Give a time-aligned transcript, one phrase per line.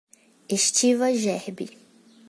[0.57, 1.65] Estiva Gerbi